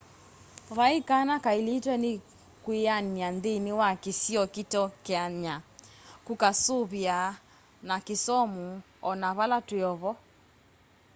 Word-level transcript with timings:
vaĩ 0.77 0.97
kana 1.09 1.33
kaĩlĩtwe 1.45 1.95
nĩ 2.03 2.11
kwĩanĩa 2.63 3.27
nthĩnĩ 3.35 3.71
wa 3.81 3.89
kĩsĩo 4.03 4.41
kĩteũkeanya 4.53 5.55
kũkasũvĩa 6.25 7.19
na 7.87 7.95
kĩsomũ 8.05 8.67
onavala 9.09 9.57
twĩovo 9.67 10.11